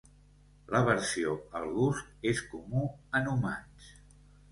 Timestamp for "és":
2.31-2.41